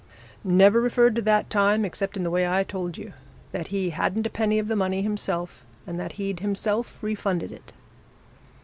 "Never 0.43 0.81
referred 0.81 1.15
to 1.17 1.21
that 1.21 1.51
time 1.51 1.85
except 1.85 2.17
in 2.17 2.23
the 2.23 2.31
way 2.31 2.47
I 2.49 2.63
told 2.63 2.97
you 2.97 3.13
that 3.51 3.67
he 3.67 3.91
hadn't 3.91 4.25
a 4.25 4.31
penny 4.31 4.57
of 4.57 4.67
the 4.67 4.75
money, 4.75 5.03
himself 5.03 5.63
and 5.85 5.99
that 5.99 6.13
he'd 6.13 6.39
himself 6.39 6.97
refunded 7.03 7.51
it." 7.51 7.71